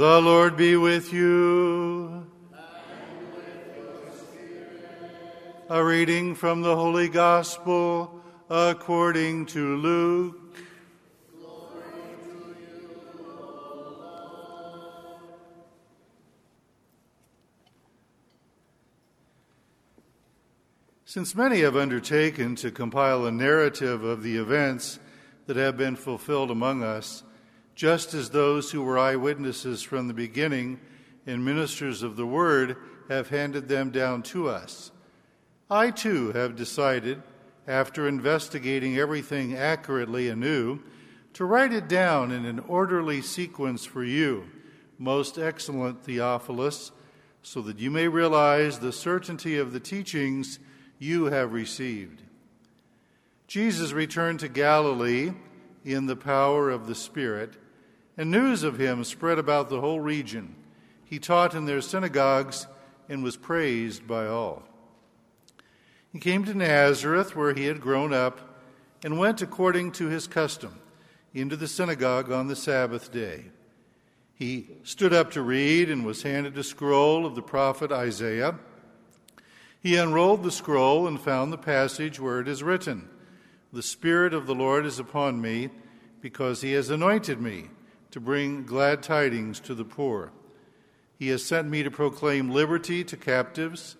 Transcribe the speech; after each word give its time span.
The 0.00 0.18
Lord 0.18 0.56
be 0.56 0.76
with 0.76 1.12
you. 1.12 2.26
A 5.68 5.84
reading 5.84 6.34
from 6.34 6.62
the 6.62 6.74
Holy 6.74 7.10
Gospel 7.10 8.22
according 8.48 9.44
to 9.48 9.76
Luke. 9.76 10.56
Since 21.04 21.34
many 21.34 21.60
have 21.60 21.76
undertaken 21.76 22.56
to 22.56 22.70
compile 22.70 23.26
a 23.26 23.30
narrative 23.30 24.02
of 24.02 24.22
the 24.22 24.38
events 24.38 24.98
that 25.44 25.58
have 25.58 25.76
been 25.76 25.94
fulfilled 25.94 26.50
among 26.50 26.82
us, 26.82 27.22
just 27.80 28.12
as 28.12 28.28
those 28.28 28.70
who 28.70 28.82
were 28.82 28.98
eyewitnesses 28.98 29.80
from 29.82 30.06
the 30.06 30.12
beginning 30.12 30.78
and 31.26 31.42
ministers 31.42 32.02
of 32.02 32.14
the 32.14 32.26
word 32.26 32.76
have 33.08 33.30
handed 33.30 33.68
them 33.68 33.88
down 33.88 34.22
to 34.22 34.50
us, 34.50 34.90
I 35.70 35.90
too 35.90 36.30
have 36.32 36.56
decided, 36.56 37.22
after 37.66 38.06
investigating 38.06 38.98
everything 38.98 39.56
accurately 39.56 40.28
anew, 40.28 40.80
to 41.32 41.46
write 41.46 41.72
it 41.72 41.88
down 41.88 42.32
in 42.32 42.44
an 42.44 42.58
orderly 42.58 43.22
sequence 43.22 43.86
for 43.86 44.04
you, 44.04 44.44
most 44.98 45.38
excellent 45.38 46.04
Theophilus, 46.04 46.92
so 47.42 47.62
that 47.62 47.78
you 47.78 47.90
may 47.90 48.08
realize 48.08 48.78
the 48.78 48.92
certainty 48.92 49.56
of 49.56 49.72
the 49.72 49.80
teachings 49.80 50.58
you 50.98 51.24
have 51.30 51.54
received. 51.54 52.20
Jesus 53.46 53.92
returned 53.92 54.40
to 54.40 54.48
Galilee 54.48 55.32
in 55.82 56.04
the 56.04 56.16
power 56.16 56.68
of 56.68 56.86
the 56.86 56.94
Spirit, 56.94 57.54
and 58.20 58.30
news 58.30 58.64
of 58.64 58.78
him 58.78 59.02
spread 59.02 59.38
about 59.38 59.70
the 59.70 59.80
whole 59.80 59.98
region. 59.98 60.54
He 61.06 61.18
taught 61.18 61.54
in 61.54 61.64
their 61.64 61.80
synagogues 61.80 62.66
and 63.08 63.24
was 63.24 63.38
praised 63.38 64.06
by 64.06 64.26
all. 64.26 64.62
He 66.12 66.18
came 66.18 66.44
to 66.44 66.52
Nazareth, 66.52 67.34
where 67.34 67.54
he 67.54 67.64
had 67.64 67.80
grown 67.80 68.12
up, 68.12 68.60
and 69.02 69.18
went 69.18 69.40
according 69.40 69.92
to 69.92 70.08
his 70.08 70.26
custom 70.26 70.80
into 71.32 71.56
the 71.56 71.66
synagogue 71.66 72.30
on 72.30 72.46
the 72.46 72.56
Sabbath 72.56 73.10
day. 73.10 73.46
He 74.34 74.68
stood 74.82 75.14
up 75.14 75.30
to 75.30 75.40
read 75.40 75.88
and 75.88 76.04
was 76.04 76.22
handed 76.22 76.58
a 76.58 76.62
scroll 76.62 77.24
of 77.24 77.34
the 77.34 77.40
prophet 77.40 77.90
Isaiah. 77.90 78.58
He 79.82 79.96
unrolled 79.96 80.42
the 80.42 80.50
scroll 80.50 81.06
and 81.06 81.18
found 81.18 81.54
the 81.54 81.56
passage 81.56 82.20
where 82.20 82.38
it 82.38 82.48
is 82.48 82.62
written 82.62 83.08
The 83.72 83.82
Spirit 83.82 84.34
of 84.34 84.46
the 84.46 84.54
Lord 84.54 84.84
is 84.84 84.98
upon 84.98 85.40
me, 85.40 85.70
because 86.20 86.60
he 86.60 86.72
has 86.72 86.90
anointed 86.90 87.40
me 87.40 87.70
to 88.10 88.20
bring 88.20 88.64
glad 88.64 89.02
tidings 89.02 89.60
to 89.60 89.74
the 89.74 89.84
poor. 89.84 90.32
He 91.18 91.28
has 91.28 91.44
sent 91.44 91.68
me 91.68 91.82
to 91.82 91.90
proclaim 91.90 92.50
liberty 92.50 93.04
to 93.04 93.16
captives 93.16 93.96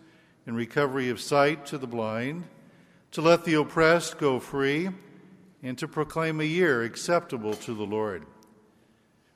and 0.47 0.57
recovery 0.57 1.11
of 1.11 1.21
sight 1.21 1.67
to 1.67 1.79
the 1.79 1.87
blind, 1.87 2.45
to 3.13 3.21
let 3.21 3.45
the 3.45 3.55
oppressed 3.55 4.19
go 4.19 4.41
free, 4.41 4.89
and 5.63 5.77
to 5.79 5.87
proclaim 5.87 6.41
a 6.41 6.45
year 6.45 6.83
acceptable 6.83 7.55
to 7.55 7.75
the 7.75 7.85
Lord. 7.85 8.25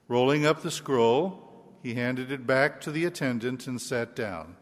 Rolling 0.09 0.47
up 0.47 0.62
the 0.62 0.71
scroll, 0.71 1.76
he 1.82 1.94
handed 1.94 2.31
it 2.31 2.47
back 2.47 2.81
to 2.81 2.91
the 2.91 3.04
attendant 3.04 3.66
and 3.66 3.81
sat 3.81 4.16
down 4.16 4.56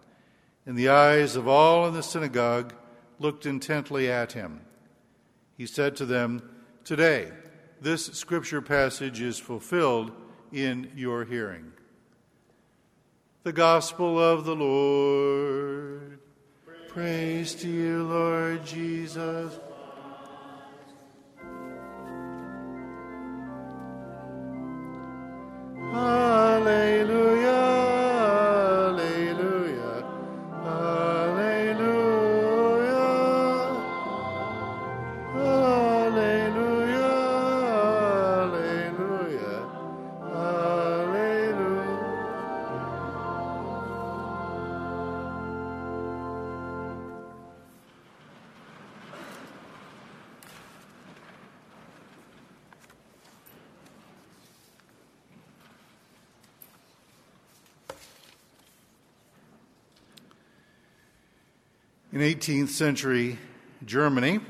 and 0.66 0.76
the 0.76 0.88
eyes 0.88 1.36
of 1.36 1.48
all 1.48 1.86
in 1.86 1.94
the 1.94 2.02
synagogue 2.02 2.74
looked 3.18 3.46
intently 3.46 4.10
at 4.10 4.32
him. 4.32 4.60
He 5.56 5.66
said 5.66 5.96
to 5.96 6.06
them, 6.06 6.42
Today, 6.84 7.30
this 7.82 8.06
scripture 8.06 8.62
passage 8.62 9.20
is 9.20 9.38
fulfilled 9.38 10.12
in 10.52 10.90
your 10.94 11.24
hearing. 11.24 11.72
The 13.42 13.52
Gospel 13.52 14.20
of 14.20 14.44
the 14.44 14.54
Lord. 14.54 16.20
Praise, 16.64 16.88
Praise 16.88 17.54
to 17.56 17.68
you, 17.68 18.04
Lord 18.04 18.64
Jesus. 18.64 19.58
In 62.12 62.20
18th 62.20 62.68
century 62.68 63.38
Germany, 63.86 64.40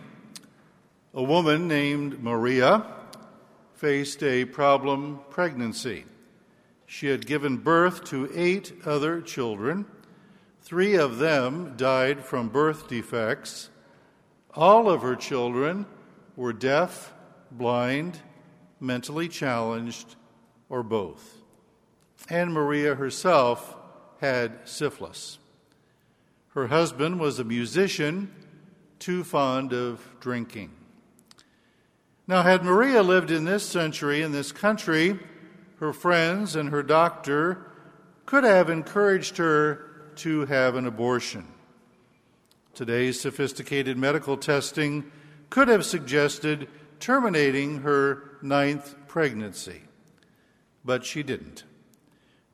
a 1.14 1.22
woman 1.22 1.68
named 1.68 2.20
Maria 2.20 2.84
faced 3.76 4.20
a 4.24 4.46
problem 4.46 5.20
pregnancy. 5.30 6.04
She 6.86 7.06
had 7.06 7.24
given 7.24 7.58
birth 7.58 8.02
to 8.06 8.28
eight 8.34 8.72
other 8.84 9.20
children. 9.20 9.86
Three 10.62 10.96
of 10.96 11.18
them 11.18 11.74
died 11.76 12.24
from 12.24 12.48
birth 12.48 12.88
defects. 12.88 13.70
All 14.54 14.90
of 14.90 15.02
her 15.02 15.14
children 15.14 15.86
were 16.34 16.52
deaf, 16.52 17.14
blind, 17.52 18.18
mentally 18.80 19.28
challenged, 19.28 20.16
or 20.68 20.82
both. 20.82 21.36
And 22.28 22.52
Maria 22.52 22.96
herself 22.96 23.76
had 24.20 24.68
syphilis. 24.68 25.38
Her 26.54 26.66
husband 26.66 27.18
was 27.18 27.38
a 27.38 27.44
musician, 27.44 28.30
too 28.98 29.24
fond 29.24 29.72
of 29.72 30.06
drinking. 30.20 30.70
Now, 32.26 32.42
had 32.42 32.62
Maria 32.62 33.02
lived 33.02 33.30
in 33.30 33.44
this 33.44 33.66
century, 33.66 34.20
in 34.20 34.32
this 34.32 34.52
country, 34.52 35.18
her 35.80 35.94
friends 35.94 36.54
and 36.54 36.68
her 36.68 36.82
doctor 36.82 37.72
could 38.26 38.44
have 38.44 38.68
encouraged 38.68 39.38
her 39.38 40.10
to 40.16 40.44
have 40.44 40.76
an 40.76 40.86
abortion. 40.86 41.48
Today's 42.74 43.18
sophisticated 43.18 43.96
medical 43.96 44.36
testing 44.36 45.10
could 45.48 45.68
have 45.68 45.86
suggested 45.86 46.68
terminating 47.00 47.80
her 47.80 48.38
ninth 48.42 48.94
pregnancy, 49.08 49.82
but 50.84 51.04
she 51.04 51.22
didn't. 51.22 51.64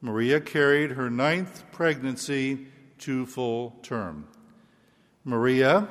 Maria 0.00 0.41
carried 0.41 0.92
her 0.92 1.10
ninth 1.10 1.65
pregnancy 1.72 2.69
to 3.00 3.26
full 3.26 3.76
term. 3.82 4.28
Maria 5.24 5.89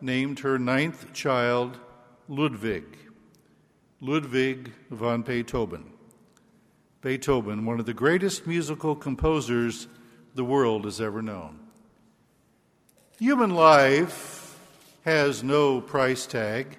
named 0.00 0.40
her 0.40 0.58
ninth 0.58 1.12
child 1.12 1.78
Ludwig, 2.28 2.84
Ludwig 4.00 4.72
von 4.90 5.22
Beethoven. 5.22 5.92
Beethoven, 7.00 7.66
one 7.66 7.80
of 7.80 7.86
the 7.86 7.94
greatest 7.94 8.46
musical 8.46 8.94
composers 8.94 9.88
the 10.34 10.44
world 10.44 10.84
has 10.84 11.00
ever 11.00 11.20
known. 11.20 11.58
Human 13.18 13.50
life 13.50 14.58
has 15.04 15.42
no 15.42 15.80
price 15.80 16.26
tag. 16.26 16.78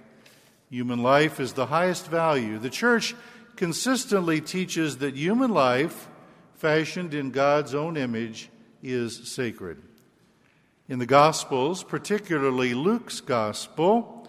Human 0.69 1.03
life 1.03 1.39
is 1.39 1.53
the 1.53 1.67
highest 1.67 2.07
value. 2.07 2.57
The 2.57 2.69
church 2.69 3.15
consistently 3.55 4.41
teaches 4.41 4.97
that 4.97 5.15
human 5.15 5.51
life, 5.51 6.07
fashioned 6.55 7.13
in 7.13 7.31
God's 7.31 7.75
own 7.75 7.97
image, 7.97 8.49
is 8.83 9.27
sacred. 9.29 9.81
In 10.89 10.99
the 10.99 11.05
Gospels, 11.05 11.83
particularly 11.83 12.73
Luke's 12.73 13.21
Gospel, 13.21 14.27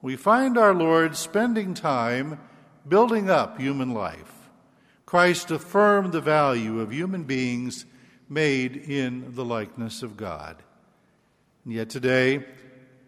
we 0.00 0.16
find 0.16 0.56
our 0.56 0.72
Lord 0.72 1.16
spending 1.16 1.74
time 1.74 2.38
building 2.88 3.28
up 3.28 3.58
human 3.58 3.92
life. 3.92 4.32
Christ 5.04 5.50
affirmed 5.50 6.12
the 6.12 6.20
value 6.20 6.80
of 6.80 6.92
human 6.92 7.24
beings 7.24 7.86
made 8.28 8.76
in 8.76 9.34
the 9.34 9.44
likeness 9.44 10.02
of 10.02 10.16
God. 10.16 10.62
And 11.64 11.72
yet 11.72 11.90
today, 11.90 12.44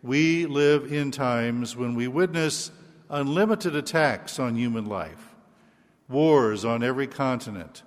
we 0.03 0.47
live 0.47 0.93
in 0.93 1.11
times 1.11 1.75
when 1.75 1.95
we 1.97 2.07
witness 2.07 2.71
unlimited 3.11 3.75
attacks 3.75 4.39
on 4.39 4.55
human 4.55 4.87
life, 4.87 5.35
wars 6.09 6.65
on 6.65 6.85
every 6.85 7.07
continent, 7.07 7.83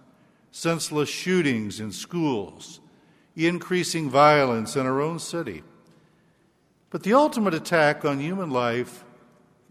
senseless 0.51 1.07
shootings 1.09 1.79
in 1.79 1.91
schools, 1.91 2.80
increasing 3.47 4.09
violence 4.09 4.75
in 4.75 4.85
our 4.85 5.01
own 5.01 5.19
city. 5.19 5.63
But 6.89 7.03
the 7.03 7.13
ultimate 7.13 7.53
attack 7.53 8.03
on 8.03 8.19
human 8.19 8.51
life 8.51 9.03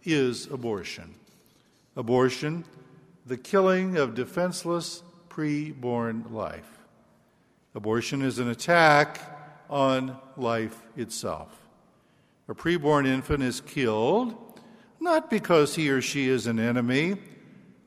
is 0.05 0.47
abortion. 0.47 1.15
Abortion, 1.97 2.65
the 3.27 3.37
killing 3.37 3.97
of 3.97 4.15
defenseless, 4.15 5.03
preborn 5.29 6.33
life. 6.33 6.79
Abortion 7.75 8.23
is 8.23 8.39
an 8.39 8.49
attack 8.49 9.21
on 9.69 10.17
life 10.37 10.83
itself. 10.97 11.57
A 12.49 12.55
preborn 12.55 13.07
infant 13.07 13.43
is 13.43 13.61
killed 13.61 14.37
not 15.01 15.31
because 15.31 15.75
he 15.75 15.89
or 15.89 16.03
she 16.03 16.29
is 16.29 16.47
an 16.47 16.59
enemy, 16.59 17.17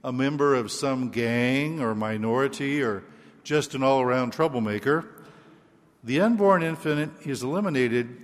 a 0.03 0.11
member 0.11 0.55
of 0.55 0.71
some 0.71 1.09
gang 1.09 1.79
or 1.79 1.93
minority, 1.93 2.81
or 2.81 3.03
just 3.43 3.75
an 3.75 3.83
all 3.83 4.01
around 4.01 4.31
troublemaker. 4.31 5.05
The 6.03 6.19
unborn 6.19 6.63
infant 6.63 7.13
is 7.25 7.43
eliminated 7.43 8.17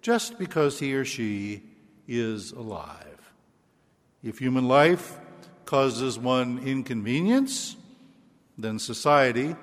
just 0.00 0.38
because 0.38 0.78
he 0.78 0.94
or 0.94 1.04
she 1.04 1.62
is 2.08 2.52
alive. 2.52 3.32
If 4.22 4.38
human 4.38 4.66
life 4.66 5.18
causes 5.66 6.18
one 6.18 6.58
inconvenience, 6.58 7.76
then 8.56 8.78
society, 8.78 9.54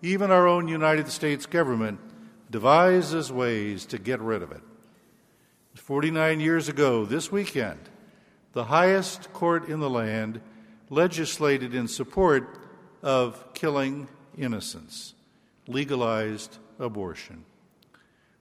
even 0.00 0.30
our 0.30 0.46
own 0.46 0.68
United 0.68 1.08
States 1.08 1.46
government, 1.46 1.98
devises 2.50 3.32
ways 3.32 3.86
to 3.86 3.98
get 3.98 4.20
rid 4.20 4.42
of 4.42 4.52
it. 4.52 4.62
49 5.74 6.38
years 6.38 6.68
ago, 6.68 7.04
this 7.04 7.32
weekend, 7.32 7.80
the 8.52 8.64
highest 8.64 9.32
court 9.32 9.68
in 9.68 9.80
the 9.80 9.90
land 9.90 10.40
legislated 10.90 11.74
in 11.74 11.88
support 11.88 12.58
of 13.02 13.54
killing 13.54 14.06
innocents, 14.36 15.14
legalized 15.66 16.58
abortion. 16.82 17.44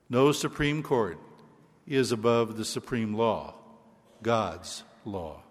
No 0.10 0.32
Supreme 0.32 0.84
Court 0.84 1.18
is 1.88 2.12
above 2.12 2.58
the 2.58 2.66
supreme 2.66 3.14
law, 3.14 3.54
God's 4.22 4.84
law. 5.06 5.44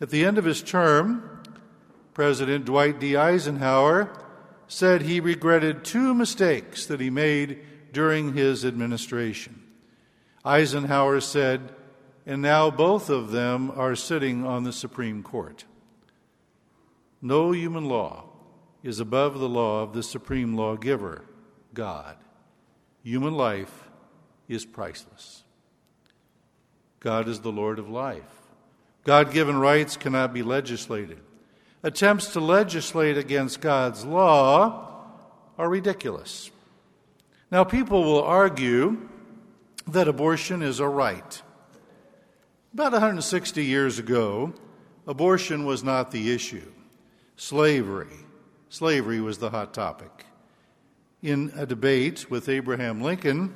At 0.00 0.10
the 0.10 0.24
end 0.24 0.38
of 0.38 0.44
his 0.44 0.62
term, 0.62 1.42
President 2.14 2.64
Dwight 2.64 3.00
D. 3.00 3.16
Eisenhower 3.16 4.10
said 4.66 5.02
he 5.02 5.20
regretted 5.20 5.84
two 5.84 6.12
mistakes 6.14 6.84
that 6.86 7.00
he 7.00 7.10
made 7.10 7.60
during 7.92 8.34
his 8.34 8.64
administration. 8.64 9.62
Eisenhower 10.44 11.20
said, 11.20 11.74
and 12.26 12.42
now 12.42 12.70
both 12.70 13.08
of 13.08 13.30
them 13.30 13.70
are 13.70 13.96
sitting 13.96 14.44
on 14.44 14.64
the 14.64 14.72
Supreme 14.72 15.22
Court. 15.22 15.64
No 17.22 17.52
human 17.52 17.86
law 17.86 18.24
is 18.82 19.00
above 19.00 19.38
the 19.38 19.48
law 19.48 19.82
of 19.82 19.92
the 19.92 20.02
supreme 20.02 20.54
lawgiver, 20.54 21.24
God. 21.78 22.16
Human 23.04 23.34
life 23.34 23.88
is 24.48 24.64
priceless. 24.64 25.44
God 26.98 27.28
is 27.28 27.38
the 27.38 27.52
Lord 27.52 27.78
of 27.78 27.88
life. 27.88 28.24
God 29.04 29.32
given 29.32 29.60
rights 29.60 29.96
cannot 29.96 30.34
be 30.34 30.42
legislated. 30.42 31.20
Attempts 31.84 32.32
to 32.32 32.40
legislate 32.40 33.16
against 33.16 33.60
God's 33.60 34.04
law 34.04 35.04
are 35.56 35.68
ridiculous. 35.68 36.50
Now, 37.48 37.62
people 37.62 38.02
will 38.02 38.24
argue 38.24 39.08
that 39.86 40.08
abortion 40.08 40.62
is 40.62 40.80
a 40.80 40.88
right. 40.88 41.40
About 42.74 42.90
160 42.90 43.64
years 43.64 44.00
ago, 44.00 44.52
abortion 45.06 45.64
was 45.64 45.84
not 45.84 46.10
the 46.10 46.34
issue. 46.34 46.72
Slavery. 47.36 48.18
Slavery 48.68 49.20
was 49.20 49.38
the 49.38 49.50
hot 49.50 49.72
topic. 49.72 50.24
In 51.22 51.52
a 51.56 51.66
debate 51.66 52.30
with 52.30 52.48
Abraham 52.48 53.00
Lincoln, 53.00 53.52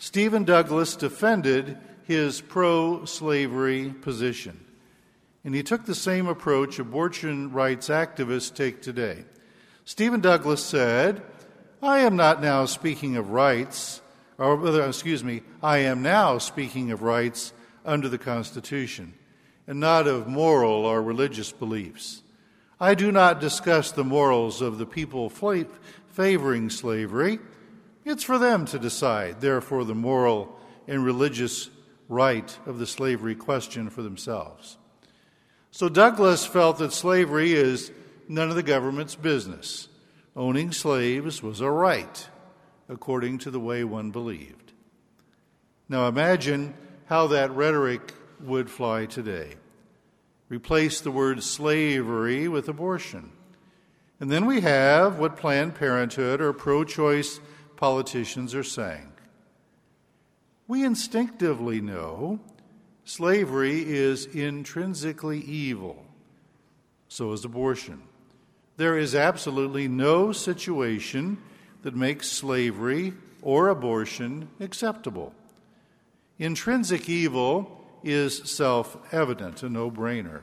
Stephen 0.00 0.42
Douglas 0.42 0.96
defended 0.96 1.78
his 2.02 2.40
pro 2.40 3.04
slavery 3.04 3.90
position. 4.00 4.58
And 5.44 5.54
he 5.54 5.62
took 5.62 5.84
the 5.84 5.94
same 5.94 6.26
approach 6.26 6.80
abortion 6.80 7.52
rights 7.52 7.88
activists 7.88 8.52
take 8.52 8.82
today. 8.82 9.24
Stephen 9.84 10.20
Douglas 10.20 10.62
said, 10.64 11.22
I 11.80 12.00
am 12.00 12.16
not 12.16 12.42
now 12.42 12.64
speaking 12.64 13.16
of 13.16 13.30
rights, 13.30 14.00
or 14.36 14.84
excuse 14.84 15.22
me, 15.22 15.42
I 15.62 15.78
am 15.78 16.02
now 16.02 16.38
speaking 16.38 16.90
of 16.90 17.02
rights 17.02 17.52
under 17.84 18.08
the 18.08 18.18
Constitution, 18.18 19.14
and 19.68 19.78
not 19.78 20.08
of 20.08 20.26
moral 20.26 20.84
or 20.84 21.00
religious 21.00 21.52
beliefs. 21.52 22.22
I 22.80 22.94
do 22.94 23.12
not 23.12 23.40
discuss 23.40 23.92
the 23.92 24.04
morals 24.04 24.60
of 24.60 24.78
the 24.78 24.86
people 24.86 25.30
favoring 26.18 26.68
slavery. 26.68 27.38
It's 28.04 28.24
for 28.24 28.38
them 28.38 28.66
to 28.66 28.78
decide, 28.80 29.40
therefore, 29.40 29.84
the 29.84 29.94
moral 29.94 30.58
and 30.88 31.04
religious 31.04 31.70
right 32.08 32.58
of 32.66 32.80
the 32.80 32.88
slavery 32.88 33.36
question 33.36 33.88
for 33.88 34.02
themselves. 34.02 34.78
So 35.70 35.88
Douglas 35.88 36.44
felt 36.44 36.78
that 36.78 36.92
slavery 36.92 37.52
is 37.52 37.92
none 38.26 38.50
of 38.50 38.56
the 38.56 38.64
government's 38.64 39.14
business. 39.14 39.86
Owning 40.34 40.72
slaves 40.72 41.40
was 41.40 41.60
a 41.60 41.70
right, 41.70 42.28
according 42.88 43.38
to 43.38 43.52
the 43.52 43.60
way 43.60 43.84
one 43.84 44.10
believed. 44.10 44.72
Now 45.88 46.08
imagine 46.08 46.74
how 47.06 47.28
that 47.28 47.52
rhetoric 47.52 48.12
would 48.40 48.68
fly 48.68 49.06
today. 49.06 49.54
Replace 50.48 51.00
the 51.00 51.12
word 51.12 51.44
slavery 51.44 52.48
with 52.48 52.68
abortion. 52.68 53.30
And 54.20 54.30
then 54.30 54.46
we 54.46 54.60
have 54.62 55.18
what 55.18 55.36
Planned 55.36 55.74
Parenthood 55.74 56.40
or 56.40 56.52
pro 56.52 56.84
choice 56.84 57.40
politicians 57.76 58.54
are 58.54 58.64
saying. 58.64 59.12
We 60.66 60.84
instinctively 60.84 61.80
know 61.80 62.40
slavery 63.04 63.84
is 63.86 64.26
intrinsically 64.26 65.40
evil. 65.40 66.04
So 67.08 67.32
is 67.32 67.44
abortion. 67.44 68.02
There 68.76 68.98
is 68.98 69.14
absolutely 69.14 69.88
no 69.88 70.32
situation 70.32 71.38
that 71.82 71.96
makes 71.96 72.28
slavery 72.28 73.14
or 73.40 73.68
abortion 73.68 74.48
acceptable. 74.60 75.32
Intrinsic 76.38 77.08
evil 77.08 77.80
is 78.04 78.36
self 78.50 78.96
evident, 79.12 79.62
a 79.62 79.68
no 79.68 79.90
brainer. 79.90 80.42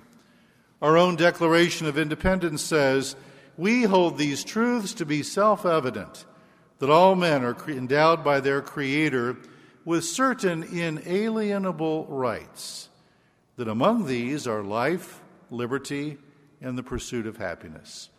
Our 0.81 0.97
own 0.97 1.15
Declaration 1.15 1.87
of 1.87 1.97
Independence 1.97 2.61
says, 2.61 3.15
We 3.57 3.83
hold 3.83 4.17
these 4.17 4.43
truths 4.43 4.93
to 4.95 5.05
be 5.05 5.23
self 5.23 5.65
evident 5.65 6.25
that 6.79 6.89
all 6.89 7.15
men 7.15 7.43
are 7.43 7.55
endowed 7.69 8.23
by 8.23 8.39
their 8.39 8.61
Creator 8.61 9.37
with 9.85 10.03
certain 10.03 10.63
inalienable 10.63 12.05
rights, 12.07 12.89
that 13.55 13.67
among 13.67 14.05
these 14.05 14.47
are 14.47 14.63
life, 14.63 15.21
liberty, 15.49 16.17
and 16.59 16.77
the 16.77 16.83
pursuit 16.83 17.27
of 17.27 17.37
happiness. 17.37 18.09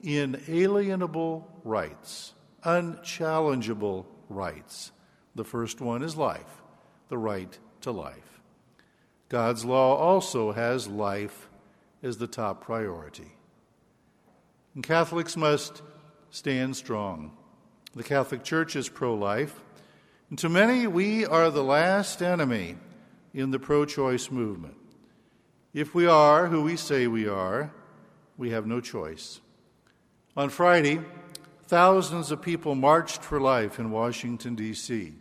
Inalienable 0.00 1.48
rights, 1.62 2.32
unchallengeable 2.64 4.06
rights. 4.28 4.90
The 5.34 5.44
first 5.44 5.80
one 5.80 6.02
is 6.02 6.16
life 6.16 6.62
the 7.08 7.18
right 7.18 7.56
to 7.82 7.92
life. 7.92 8.40
God's 9.28 9.64
law 9.64 9.96
also 9.96 10.52
has 10.52 10.88
life 10.88 11.48
as 12.02 12.18
the 12.18 12.26
top 12.26 12.64
priority. 12.64 13.35
And 14.76 14.84
Catholics 14.84 15.38
must 15.38 15.80
stand 16.28 16.76
strong. 16.76 17.32
The 17.94 18.04
Catholic 18.04 18.44
Church 18.44 18.76
is 18.76 18.90
pro 18.90 19.14
life, 19.14 19.58
and 20.28 20.38
to 20.40 20.50
many, 20.50 20.86
we 20.86 21.24
are 21.24 21.50
the 21.50 21.64
last 21.64 22.20
enemy 22.20 22.76
in 23.32 23.52
the 23.52 23.58
pro 23.58 23.86
choice 23.86 24.30
movement. 24.30 24.76
If 25.72 25.94
we 25.94 26.06
are 26.06 26.48
who 26.48 26.62
we 26.62 26.76
say 26.76 27.06
we 27.06 27.26
are, 27.26 27.72
we 28.36 28.50
have 28.50 28.66
no 28.66 28.82
choice. 28.82 29.40
On 30.36 30.50
Friday, 30.50 31.00
thousands 31.62 32.30
of 32.30 32.42
people 32.42 32.74
marched 32.74 33.22
for 33.22 33.40
life 33.40 33.78
in 33.78 33.90
Washington, 33.90 34.56
D.C. 34.56 35.14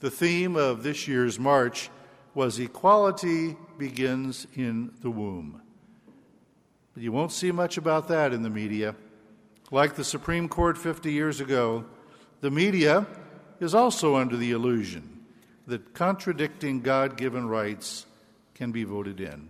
The 0.00 0.10
theme 0.10 0.56
of 0.56 0.82
this 0.82 1.08
year's 1.08 1.38
march 1.38 1.88
was 2.34 2.58
Equality 2.58 3.56
Begins 3.78 4.46
in 4.54 4.92
the 5.00 5.10
Womb. 5.10 5.62
You 7.00 7.12
won't 7.12 7.32
see 7.32 7.50
much 7.50 7.78
about 7.78 8.08
that 8.08 8.34
in 8.34 8.42
the 8.42 8.50
media. 8.50 8.94
Like 9.70 9.94
the 9.94 10.04
Supreme 10.04 10.50
Court 10.50 10.76
50 10.76 11.10
years 11.10 11.40
ago, 11.40 11.86
the 12.42 12.50
media 12.50 13.06
is 13.58 13.74
also 13.74 14.16
under 14.16 14.36
the 14.36 14.50
illusion 14.50 15.24
that 15.66 15.94
contradicting 15.94 16.82
God 16.82 17.16
given 17.16 17.48
rights 17.48 18.04
can 18.52 18.70
be 18.70 18.84
voted 18.84 19.18
in. 19.18 19.48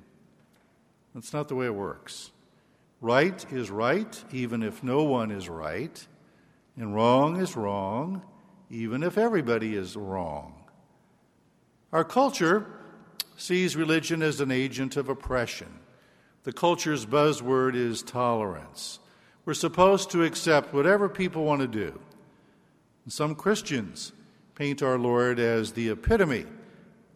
That's 1.13 1.33
not 1.33 1.49
the 1.49 1.57
way 1.57 1.67
it 1.67 1.75
works. 1.75 2.31
Right 3.01 3.45
is 3.53 3.69
right, 3.69 4.25
even 4.31 4.63
if 4.63 4.85
no 4.85 5.03
one 5.03 5.33
is 5.33 5.49
right, 5.49 6.07
and 6.77 6.95
wrong 6.95 7.41
is 7.41 7.57
wrong, 7.57 8.23
even 8.71 9.03
if 9.03 9.19
everybody 9.19 9.75
is 9.75 9.97
wrong. 9.97 10.55
Our 11.93 12.05
culture 12.05 12.65
sees 13.37 13.75
religion 13.75 14.23
as 14.23 14.41
an 14.41 14.53
agent 14.53 14.97
of 14.97 15.09
oppression. 15.09 15.80
The 16.45 16.53
culture's 16.53 17.05
buzzword 17.05 17.75
is 17.75 18.03
tolerance. 18.03 18.99
We're 19.45 19.55
supposed 19.55 20.11
to 20.13 20.25
accept 20.25 20.73
whatever 20.73 21.09
people 21.09 21.45
want 21.45 21.61
to 21.61 21.67
do. 21.67 22.01
Some 23.09 23.35
Christians 23.35 24.13
paint 24.55 24.83
our 24.83 24.99
Lord 24.99 25.41
as 25.41 25.73
the 25.73 25.89
epitome 25.89 26.47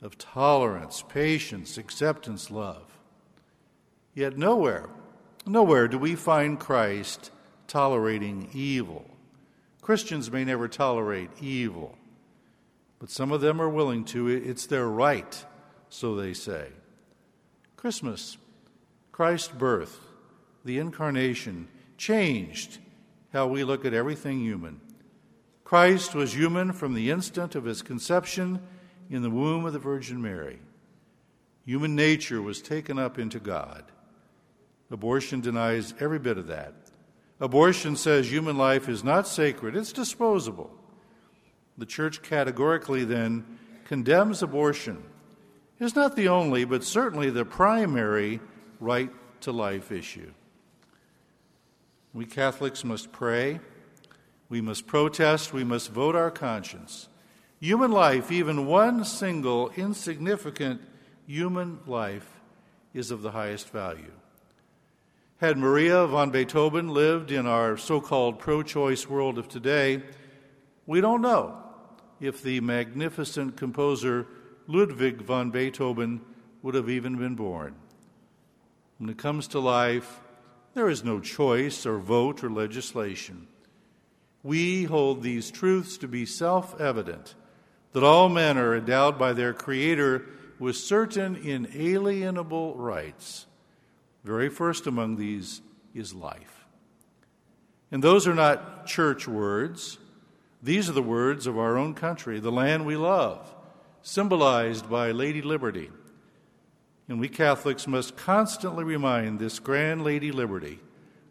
of 0.02 0.18
tolerance, 0.18 1.04
patience, 1.08 1.78
acceptance, 1.78 2.50
love. 2.50 2.84
Yet 4.12 4.36
nowhere, 4.36 4.88
nowhere 5.46 5.86
do 5.88 5.96
we 5.96 6.16
find 6.16 6.58
Christ 6.58 7.30
tolerating 7.68 8.50
evil. 8.52 9.08
Christians 9.80 10.30
may 10.30 10.44
never 10.44 10.68
tolerate 10.68 11.30
evil, 11.40 11.96
but 12.98 13.10
some 13.10 13.32
of 13.32 13.40
them 13.40 13.60
are 13.60 13.68
willing 13.68 14.04
to. 14.06 14.28
It's 14.28 14.66
their 14.66 14.88
right, 14.88 15.44
so 15.88 16.16
they 16.16 16.34
say. 16.34 16.68
Christmas, 17.76 18.36
Christ's 19.14 19.46
birth, 19.46 20.00
the 20.64 20.78
incarnation, 20.78 21.68
changed 21.96 22.78
how 23.32 23.46
we 23.46 23.62
look 23.62 23.84
at 23.84 23.94
everything 23.94 24.40
human. 24.40 24.80
Christ 25.62 26.16
was 26.16 26.34
human 26.34 26.72
from 26.72 26.94
the 26.94 27.12
instant 27.12 27.54
of 27.54 27.64
his 27.64 27.80
conception 27.80 28.60
in 29.08 29.22
the 29.22 29.30
womb 29.30 29.66
of 29.66 29.72
the 29.72 29.78
Virgin 29.78 30.20
Mary. 30.20 30.58
Human 31.64 31.94
nature 31.94 32.42
was 32.42 32.60
taken 32.60 32.98
up 32.98 33.16
into 33.16 33.38
God. 33.38 33.84
Abortion 34.90 35.40
denies 35.40 35.94
every 36.00 36.18
bit 36.18 36.36
of 36.36 36.48
that. 36.48 36.74
Abortion 37.38 37.94
says 37.94 38.32
human 38.32 38.58
life 38.58 38.88
is 38.88 39.04
not 39.04 39.28
sacred, 39.28 39.76
it's 39.76 39.92
disposable. 39.92 40.76
The 41.78 41.86
church 41.86 42.20
categorically 42.20 43.04
then 43.04 43.58
condemns 43.84 44.42
abortion. 44.42 45.04
It's 45.78 45.94
not 45.94 46.16
the 46.16 46.26
only, 46.26 46.64
but 46.64 46.82
certainly 46.82 47.30
the 47.30 47.44
primary 47.44 48.40
right 48.80 49.10
to 49.42 49.52
life 49.52 49.92
issue. 49.92 50.32
We 52.12 52.26
Catholics 52.26 52.84
must 52.84 53.12
pray, 53.12 53.60
we 54.48 54.60
must 54.60 54.86
protest, 54.86 55.52
we 55.52 55.64
must 55.64 55.90
vote 55.90 56.14
our 56.14 56.30
conscience. 56.30 57.08
Human 57.60 57.90
life, 57.90 58.30
even 58.30 58.66
one 58.66 59.04
single 59.04 59.70
insignificant 59.70 60.80
human 61.26 61.80
life, 61.86 62.40
is 62.92 63.10
of 63.10 63.22
the 63.22 63.32
highest 63.32 63.70
value. 63.70 64.12
Had 65.38 65.58
Maria 65.58 66.06
von 66.06 66.30
Beethoven 66.30 66.88
lived 66.88 67.32
in 67.32 67.46
our 67.46 67.76
so 67.76 68.00
called 68.00 68.38
pro 68.38 68.62
choice 68.62 69.08
world 69.08 69.36
of 69.36 69.48
today, 69.48 70.02
we 70.86 71.00
don't 71.00 71.20
know 71.20 71.56
if 72.20 72.42
the 72.42 72.60
magnificent 72.60 73.56
composer 73.56 74.26
Ludwig 74.66 75.22
von 75.22 75.50
Beethoven 75.50 76.20
would 76.62 76.74
have 76.74 76.88
even 76.88 77.16
been 77.16 77.34
born. 77.34 77.74
When 78.98 79.10
it 79.10 79.18
comes 79.18 79.48
to 79.48 79.60
life, 79.60 80.20
there 80.74 80.88
is 80.88 81.04
no 81.04 81.20
choice 81.20 81.86
or 81.86 81.98
vote 81.98 82.44
or 82.44 82.50
legislation. 82.50 83.46
We 84.42 84.84
hold 84.84 85.22
these 85.22 85.50
truths 85.50 85.96
to 85.98 86.08
be 86.08 86.26
self 86.26 86.80
evident 86.80 87.34
that 87.92 88.04
all 88.04 88.28
men 88.28 88.58
are 88.58 88.76
endowed 88.76 89.18
by 89.18 89.32
their 89.32 89.54
Creator 89.54 90.26
with 90.58 90.76
certain 90.76 91.36
inalienable 91.36 92.74
rights. 92.74 93.46
Very 94.24 94.48
first 94.48 94.86
among 94.86 95.16
these 95.16 95.60
is 95.94 96.12
life. 96.12 96.66
And 97.92 98.02
those 98.02 98.26
are 98.26 98.34
not 98.34 98.86
church 98.86 99.28
words. 99.28 99.98
These 100.62 100.88
are 100.88 100.94
the 100.94 101.02
words 101.02 101.46
of 101.46 101.58
our 101.58 101.76
own 101.76 101.94
country, 101.94 102.40
the 102.40 102.50
land 102.50 102.84
we 102.86 102.96
love, 102.96 103.54
symbolized 104.02 104.90
by 104.90 105.10
Lady 105.12 105.42
Liberty. 105.42 105.90
And 107.08 107.20
we 107.20 107.28
Catholics 107.28 107.86
must 107.86 108.16
constantly 108.16 108.84
remind 108.84 109.38
this 109.38 109.58
grand 109.58 110.04
Lady 110.04 110.32
Liberty 110.32 110.80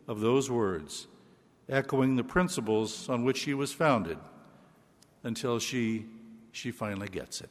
of 0.08 0.20
those 0.20 0.50
words, 0.50 1.08
echoing 1.68 2.16
the 2.16 2.24
principles 2.24 3.10
on 3.10 3.24
which 3.24 3.38
she 3.38 3.54
was 3.54 3.74
founded 3.74 4.18
until 5.24 5.58
she, 5.58 6.06
she 6.52 6.70
finally 6.70 7.08
gets 7.08 7.42
it. 7.42 7.50